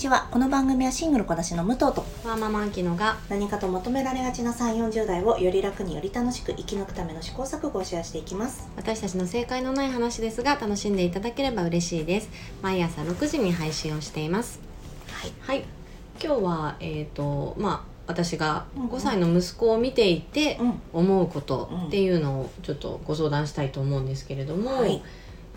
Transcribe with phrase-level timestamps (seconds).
[0.00, 0.28] ちは。
[0.30, 8.66] この番組はシングル小出しの武藤とワーママンキノが何かと求められがちな3 4 0代をより楽により楽しく生き抜くための試行錯誤をシェアしていきます。
[8.76, 12.30] 私たちの正解のない話ですが楽しんでいただければ嬉しいです。
[12.62, 14.60] 毎朝6時に配信をしています。
[15.12, 15.32] はい。
[15.42, 15.64] はい。
[16.18, 18.88] 今日はえっ、とまあ私がうんうん。
[18.88, 20.80] 5歳の息子を見ていてうん。
[20.94, 25.02] 思うことっていうのをちょっとご相談したいと思うんですけれども、はい。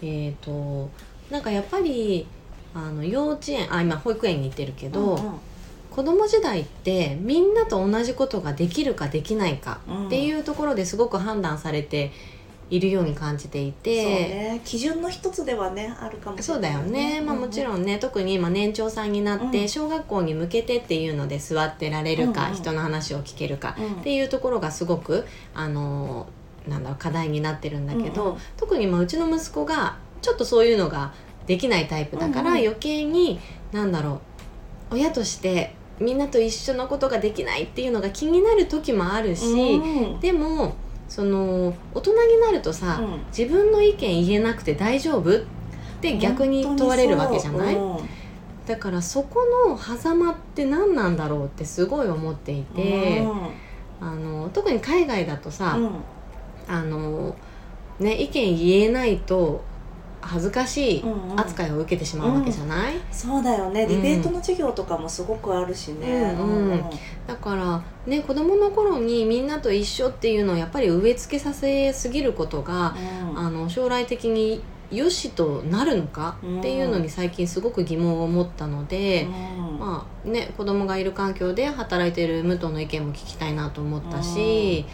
[0.02, 0.90] えっ、と
[1.32, 2.28] なんかやっぱり
[2.74, 5.40] あの幼稚園あ今保育園に行ってるけど、うん
[5.94, 10.08] 子供時代ってみんなと同じことができるかできないかうん。
[10.08, 12.12] っていうところですごく判断されて
[12.72, 14.62] いるように感じていそうて、ね。
[14.66, 19.70] 基準の一つではねあるかもしそうだれないよね、まあ、もちんろんね特に今年長さんになって、うん。
[19.70, 22.56] 小学校に向けてっていうので座ってられるか、うんうん。
[22.56, 23.94] 人の話を聞けるかうん。
[24.02, 26.26] っていうところがすごくあの
[26.68, 28.40] なんだろう課題になってるんだけど、うんうん。
[28.58, 31.14] 特にまあうちの息子がちょっとそういうのが
[31.48, 33.40] できないタイプだから、余計に
[33.72, 34.22] なんだろ
[34.92, 40.76] う親としてみんなと一緒のことができないっていうのが気になる時もあるし、うんでも
[41.10, 43.22] その大人になるとさ、うん。
[43.28, 45.38] 自分の意見言えなくて大丈夫？
[45.38, 45.42] っ
[46.02, 48.10] て逆に問われるわけじゃない、本
[48.66, 53.50] だからそこの狭間って何なんだろうってすごい思っていて、うん。
[54.02, 55.92] あの特に海外だとさ、うん。
[56.68, 57.36] あの
[58.00, 59.64] ね、意見言えないと
[60.26, 61.40] 恥ずかしいうんうん。
[61.40, 63.84] 扱いを受けてしまうわけじゃない、そうだよね。
[63.84, 63.88] うん。
[63.90, 66.36] ディベートの授業とかもすごくあるしね。
[66.40, 66.84] うんうん。
[67.28, 72.96] だからね子供の頃にみんなと一緒っていうのをやっぱり植え付けさせすぎることが、
[73.32, 73.40] うん。
[73.40, 79.30] あの将来的に良しとなるのかうんっていうのに最近すごく疑問を持ったので、う
[79.76, 79.80] ん。
[79.80, 84.86] まあね子供がいる環境で働いてる武藤の意見も聞きたいなと思ったし、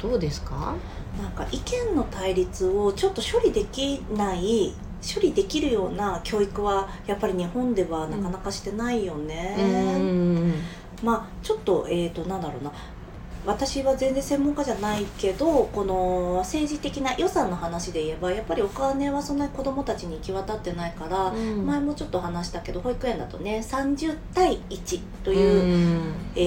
[0.00, 0.74] どうですか？
[1.20, 10.54] なんか意見の対立をちょっと処理できない処理できるような教育はやっぱり日本ではなかなかしてないよね、うん。
[11.02, 12.72] まあちょっとえっ、となんだろうな。
[13.44, 21.66] 私は全然専門家じゃないけどこの政治的な予算の話で言えばやっぱりお金はそんなに子どもたちに行き渡ってないから、うん。
[21.66, 26.14] 前もちょっと話したけど保育園だとね30対1とういう、ん。
[26.36, 26.40] え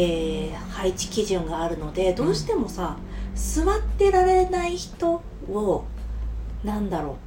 [0.53, 2.97] ー配置基準があるのでどうしてもさ、
[3.35, 5.85] 座ってられない人を
[6.63, 7.18] なんだろ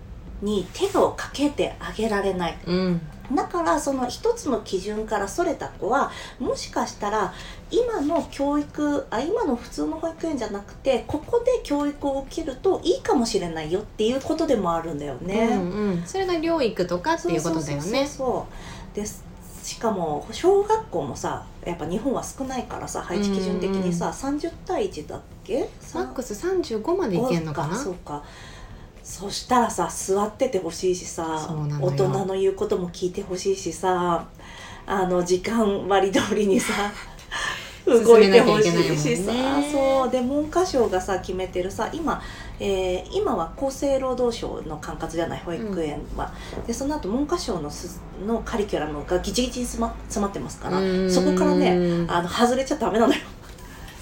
[0.43, 2.59] うに手をかけてあげられない。
[2.67, 3.01] うん。
[3.35, 7.35] だからその一つの基準からそれた子はもしかしたら
[7.71, 15.49] 今の教育あ今の普通の保育園じゃなくてここで教育を受けるといいかもしれないよっていうことでもあるんだよね。
[15.53, 18.07] うんうん、それが療育とかっていうことだよね。
[18.07, 18.47] そ
[18.93, 19.25] うです。
[19.63, 25.69] しかも小学校もさやっぱ日本は少ないからさ配置基準的にさ、30対1だっけ？
[25.95, 27.75] マックス35までいけんのかな？
[27.77, 28.23] そうか
[29.03, 31.49] そしたらさ座っててほしいしさ
[31.81, 34.27] 大人の言うことも聞いてほしいしさ
[34.87, 36.75] あの時間割通りにさ
[37.87, 42.21] 動いてほしいしさ、ねそうで文科省がさ決めてるさ今、
[42.61, 46.33] えー今は厚生労働省の管轄じゃない保育園は、
[46.67, 51.11] でその後文科省のすのカリキュラムがギチギチに詰ま詰まってますからうん。
[51.11, 53.21] そこからねあの外れちゃダメなのよ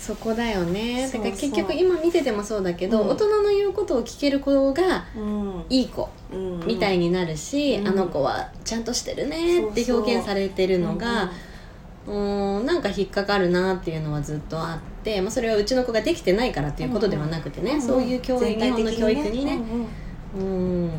[0.07, 1.11] そこだよね。
[1.13, 3.09] だから結局今見ててもそうだけど、うん。
[3.09, 5.65] 大人の言うことを聞ける子がうん。
[5.69, 7.89] いい子うんみたいになるし、うん。
[7.89, 11.33] あの子はちゃんとしてるねって表現されてるのが
[12.07, 12.67] うーん。
[12.67, 19.59] なんか引っかかるなっていうのはずっとあって、まあ、それはうちの子ができてないからっていうことではなくてね、うんそういう教育、日本の教育にね。
[20.39, 20.91] うん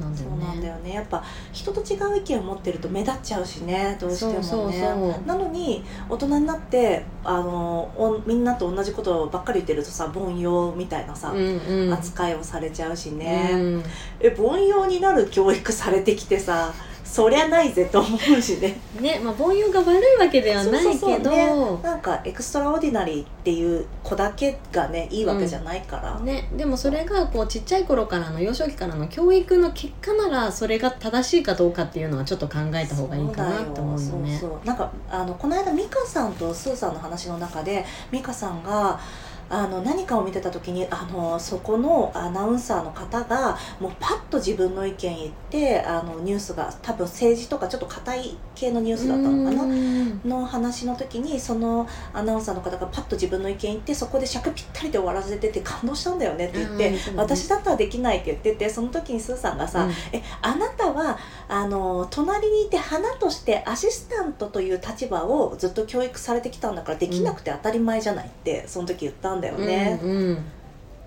[0.00, 0.92] なんだよそうなんだねよね。
[0.94, 1.22] やっぱ
[1.52, 4.42] 人と違う意見を持ってると目立っちゃうしねどうしてもね。
[4.42, 5.26] そうそうそう。
[5.26, 11.92] なのに大人になってあのおみんなと同じことばっかり言ってるとさ凡庸みたいなさ、うんうん。
[11.92, 13.84] 扱いをされちゃうしね、うん。
[14.20, 16.72] え凡庸になる教育されてきてさ
[17.08, 18.78] そりゃないぜと思うしね。
[19.00, 21.30] ねまあ凡庸が悪いわけではないけど。
[21.30, 21.48] ね
[21.82, 34.38] なんか extraordinary っていう子だけがねいいわけじゃないから、ね、でもそれがこうちっちゃい頃からの幼少期からの教育の結果ならそれが正しいかどうかっていうのはちょっと考えた方がいいかなって思うよね。
[34.38, 39.00] そうそうなんかあのこの間美香さんとスーさんの話の中で美香さんが
[39.50, 49.62] あの何かを見てた時にあのそこのアナウンサーの方がもうパッと自分の意見言ってあのニュースが多分政治とかちょっと硬い系のニュースだったのかな？
[49.62, 50.20] うん。
[50.24, 59.92] の話の時にそのアナウンサーの方がパッと自分の意見言ってそこで尺ぴったりで終わらせてて感動したんだよねって言って、私だったらできないって言っててその時にスーさんがさ、うん。
[60.12, 61.18] えあなたは
[61.50, 69.98] あの隣にいて花としてアシスタントという立場をずっと教育されてきたんだからできなくて当たり前じゃないってその時言ったんだよね。
[70.02, 70.44] うんうん。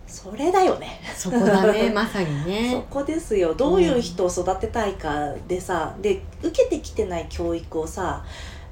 [0.07, 0.99] それだよね。
[1.15, 3.53] そこだね まさにそねこですよ。
[3.53, 8.25] どういう人を育てたいかでさ、で受けてきてない教育をさ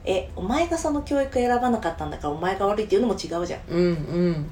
[0.03, 3.59] えお前がその教育選ばなかったんだからお前が悪いっていうのも違うじゃん。
[3.69, 4.49] うん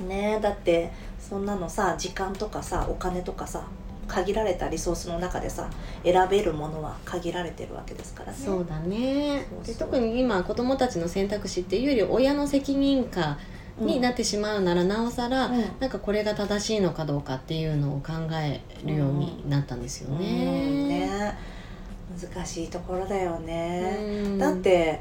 [0.00, 0.08] うん。
[0.08, 3.64] ねえだってそんなのさ時間とかさお金とかさ
[4.08, 5.70] 限られたリソースの中でさ
[6.02, 8.38] 選べるものは限られてるわけですからね。
[8.38, 9.46] そうだね。
[9.64, 13.38] で特に今子どもたちの選択肢っていうより親の責任感
[13.78, 15.64] になってしまうならなおさら、うん。
[15.78, 20.18] なんかこれが正しいのかどうかっていうのを考えるようになったんですようん。
[20.18, 20.88] ね。
[20.88, 21.38] ね
[22.20, 24.38] 難しいところだよね、うん。
[24.38, 25.00] だって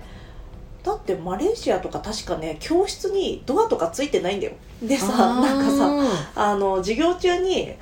[0.84, 4.54] だってマレーシアとか確かね教室にドアとかついてないんだよ。
[4.82, 5.08] でさ
[5.42, 5.92] なんかさ
[6.36, 7.74] あの授業中に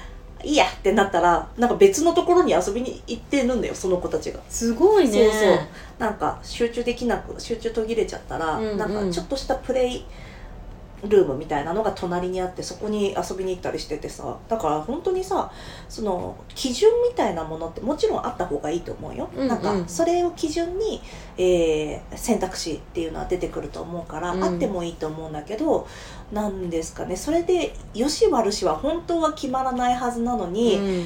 [0.45, 4.39] いいやってなったらなんか別のところに遊びに行ってるんだよその子たちが。
[4.47, 5.11] すごいね。
[5.11, 5.59] そうそう。
[5.97, 8.77] なんか集中できなく集中途切れちゃったら、うんうん。
[8.77, 10.05] なんかちょっとしたプレイ
[11.09, 14.37] ルームみたいなのが隣にあってそこに遊びに行ったりしててさ。
[14.47, 15.51] だから本当にさ
[15.89, 19.47] その基準みたいなものってもちろんあった方がいいと思うよ、うんうん。
[19.47, 21.01] なんかそれを基準に、
[21.37, 24.43] えー選択肢っていうのは出てくると思うから、うん。
[24.43, 25.87] あってもいいと思うんだけど
[26.31, 27.15] なんですかね。
[27.15, 31.05] それでよし悪しは本当は決まらないはずなのに、うん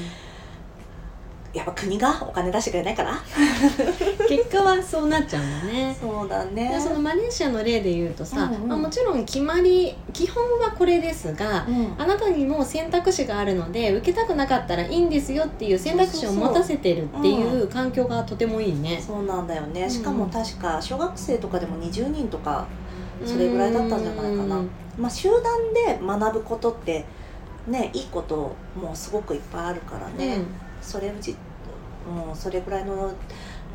[1.52, 3.20] やっぱ国がお金出してくれないから
[4.28, 5.96] 結果はそうなっちゃうんだね。
[6.00, 6.68] そうだね。
[6.68, 8.68] でそのマレーシアの例で言うとさ、うんうん。
[8.68, 11.94] まあ、もちろん決まり基本はこれですが、うん。
[11.98, 19.02] あなたにも選択肢があるので受けたくなかったらいいんですよっていう選択肢を持たせてるっていう環境がとてもいいね。
[19.04, 19.90] そうなんだよね、うん。
[19.90, 22.66] しかも確か小学生とかでも20人とか
[23.26, 24.56] それぐらいだったんじゃないかな。
[24.56, 24.70] うん。
[24.96, 25.42] まあ集団
[25.74, 27.04] で学ぶことって
[27.66, 30.38] ねいいこともすごくいっぱいあるからね、
[30.80, 31.36] それうち
[32.08, 33.12] もうそれぐらいの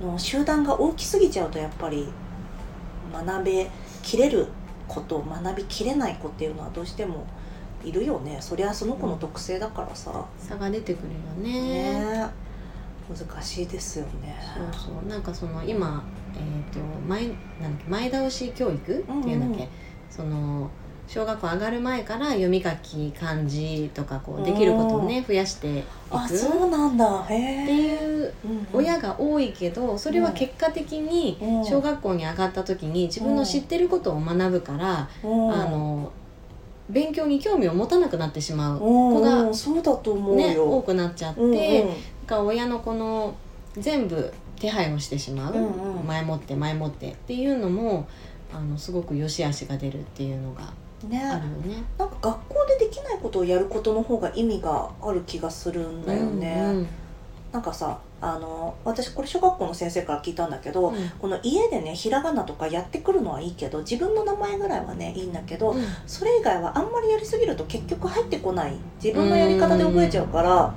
[0.01, 2.07] の集団が大きすぎちゃうとやっぱり
[3.13, 3.69] 学べ
[4.03, 4.47] きれる
[4.87, 7.25] 子と学びきれない子っていうのはどうしても
[7.83, 8.37] いるよね。
[8.41, 11.99] そりゃその子の特性だからさ、差が出てくるよね。
[12.01, 12.27] ね。
[13.07, 14.35] 難しいですよね。
[14.73, 15.07] そうそう。
[15.07, 16.03] なんかその今、
[16.35, 19.67] えー、と前なんだっけ前倒し教育っていうんだっけ、うんうん。
[20.09, 20.69] その
[21.07, 25.85] 小学校上がる前から読み書き漢字とかこうできることをね増やしていく。
[26.11, 27.25] あっそうなんだ。
[27.29, 31.65] へえていううん親が多いけどそれは結果的にうん。
[31.65, 35.53] 小学校に上がった時に自分の知ってることを学ぶから、うん。
[35.53, 36.11] あの
[36.89, 38.79] 勉強に興味を持たなくなってしまう。
[38.79, 41.95] 子子がそうだと思うね、多よ、くなっちゃって、うんうん。
[42.27, 43.33] か親のこの
[43.77, 45.53] 全部手配をしてしまう、
[46.05, 48.07] 前もって前もってっていうのも
[48.53, 50.71] あのすごく良し悪しが出るっていうのが
[51.07, 51.83] あねるよね。
[51.97, 56.87] なんか学校でできないことをやることの方が意味がある気がするんだよね、うんうん。
[57.51, 61.09] なんかさあの私これ小学校の先生から聞いたんだけど、うん。
[61.19, 65.83] この家でねひらがなとかやってくるのはいいけど自分の名前ぐらいはねいいんだけど、うん。
[66.07, 68.73] それ以外はあんまりやりすぎると結局入ってこない。
[69.03, 70.73] 自分のやり方で覚えちゃうから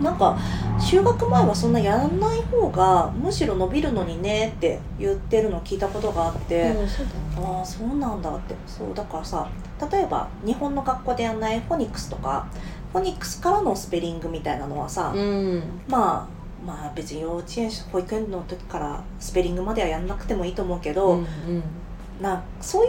[0.00, 0.36] なんか
[0.78, 8.54] 就学前はそんなやらない方がむしろ伸びるのにねって言ってるのを聞いたことがあって、うんああそうなんだって。
[8.66, 9.48] そうだからさ
[9.90, 12.46] 例えば日本の学校でやんないフォニックスとか
[12.92, 15.62] フォニックスからのスペリングみたいなのはさ、うん。
[15.88, 21.62] まあまあ別に幼稚園保育園の時からスペリングまではやんなくてもいいと思うけど、うんうん。
[22.20, 22.88] なそうい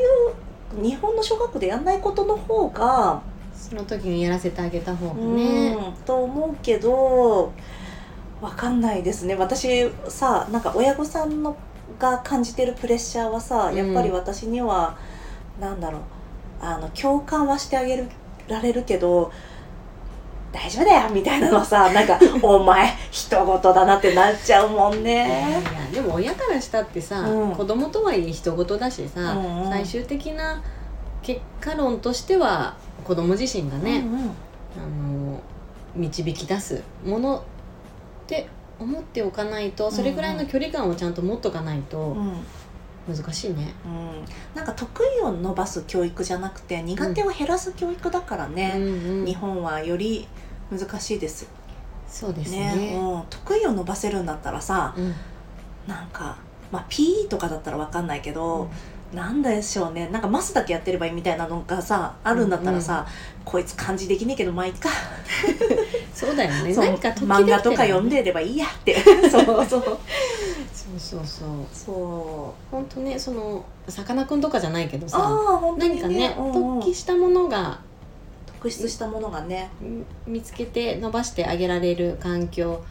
[0.79, 3.21] う日本の小学校でやんないことの方が、
[3.55, 5.73] その時にやらせてあげた方がうね。
[5.73, 7.51] んと思うけど
[8.41, 11.55] わかんないですね私さなんか親御さんの
[11.97, 14.97] が感じてるプレッシャーはさやっぱり私には、
[15.59, 16.01] なんだろう
[16.59, 18.05] あの共感はしてあげ
[18.47, 19.31] られるけど
[20.51, 25.63] 大丈夫だよみたいなのはさ なんかお前人事だなってなっちゃうもんいやいね。
[25.95, 30.61] やでも親からしたってさ、うん子供とはいえ人事だしさ、うんうん最終的な
[31.25, 34.19] 結果論としては子供自身がね、うんうん。
[34.19, 35.41] あの
[35.95, 37.41] 導き出すものっ
[38.27, 38.47] て
[38.79, 42.33] 思っておかないとそれぐらいの距離感をちゃんと持っとかないとうん。
[43.07, 43.73] 難しいね。
[43.85, 44.89] うん、なんか得
[45.19, 49.25] 意を伸ばす教育じゃなくて苦手を減らす教育だからうんね、うん。
[49.25, 50.27] 日本はより
[50.71, 51.43] 難しいです。
[51.43, 51.49] よ
[52.07, 52.75] そうですね。
[52.75, 52.97] ね。
[52.97, 55.13] うん、得意を伸ばせるんだったらさうん。
[55.87, 56.37] なんか、
[56.71, 58.69] まあ、PE とかだったら分かんないけど、
[59.15, 63.07] なんでしょうねなんかマスだけやってればいいみたいなのがさあるんだったらさ、
[63.45, 64.89] こいつ漢字できねえけどまあいいか。
[66.13, 66.75] そうだよね。
[66.75, 68.95] 何か時漫画とか読んででればいいやって。
[69.29, 69.81] そうそう。
[70.73, 71.49] そうそうそう。
[71.73, 72.71] そう。
[72.71, 76.79] 本当ねそのさかなクンとかじゃないけどさああ本当に何かねうんうん。
[76.79, 77.79] 突起したものが
[78.47, 79.69] 特筆したものがね。
[80.27, 82.83] 見つけて伸ばしてあげられる環境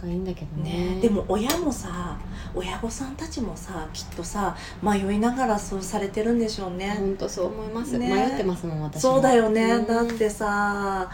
[0.00, 0.94] がいいんだけどね。
[0.96, 2.18] ね、でも親もさ
[2.54, 6.96] 親御さんたちもさきっとさ迷いながらそうされてるんでしょうね。
[6.98, 8.08] 本当そう思います、ね。
[8.08, 9.00] 迷ってますもん私も。
[9.00, 9.86] そうだよね、うん。
[9.86, 11.10] だってさ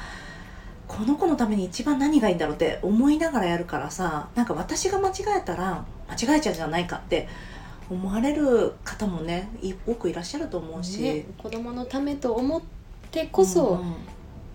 [0.89, 7.29] この子のために一番何がいいんだろうって思いながらやるからさなんか私が間違えたら間違えちゃうんじゃないかって
[7.91, 12.63] 思われる方もねい多くいらっしゃると思うし、ね、子供のためと思っ
[13.11, 13.95] てこそうん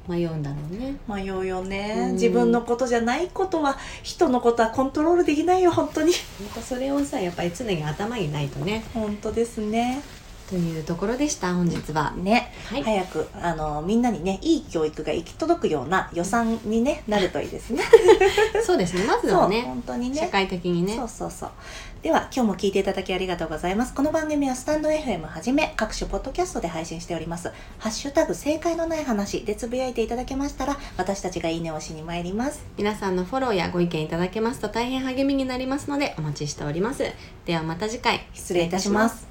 [0.08, 2.14] 迷うんだろうね、迷うよね、うん。
[2.14, 6.14] 自分のことじゃないことは人のことはコントロールできないよ本当に。
[6.40, 8.84] 本当それをさやっぱり常に頭にないとね。
[8.94, 10.02] 本当ですね
[10.52, 12.12] というところでした本日は。
[12.12, 17.82] ね、はい、早くあのみんなにねいい教育が行き届くような予算に、ね、なるといいですね。
[18.62, 19.06] そうですね。
[19.06, 20.20] まずはね本当にね。
[20.20, 20.98] 社会的にね。
[20.98, 21.52] そうそうそう。
[22.04, 23.94] では今日も聞いていただきありがとうございます。
[23.94, 27.54] この番組はスタンド FM はじめ各種ポッドキャストで配信しております。
[27.80, 32.66] ハッシュタグ正解のない話でつぶやいていただけましたら私たちがいいねをしに参ります。
[32.78, 37.06] 皆さんのフォローやご意見いただけますと大変励みになりますのでお待ちしております。
[37.46, 38.28] ではまた次回。
[38.34, 39.31] 失礼いたします